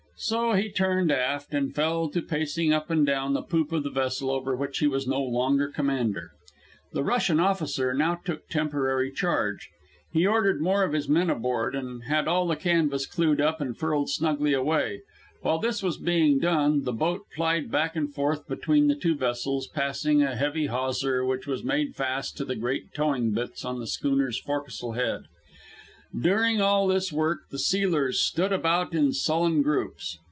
[0.23, 3.89] So he turned aft, and fell to pacing up and down the poop of the
[3.89, 6.29] vessel over which he was no longer commander.
[6.93, 9.71] The Russian officer now took temporary charge.
[10.11, 13.75] He ordered more of his men aboard, and had all the canvas clewed up and
[13.75, 15.01] furled snugly away.
[15.41, 19.65] While this was being done, the boat plied back and forth between the two vessels,
[19.73, 23.87] passing a heavy hawser, which was made fast to the great towing bitts on the
[23.87, 25.21] schooner's forecastle head.
[26.13, 30.17] During all this work the sealers stood about in sullen groups.